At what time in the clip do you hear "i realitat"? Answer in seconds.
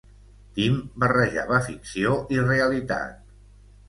2.37-3.21